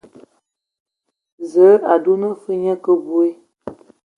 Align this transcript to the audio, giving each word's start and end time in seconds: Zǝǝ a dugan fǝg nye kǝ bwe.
Zǝǝ 1.51 1.69
a 1.93 1.95
dugan 2.03 2.33
fǝg 2.41 2.57
nye 2.63 2.73
kǝ 2.83 2.93
bwe. 3.05 3.27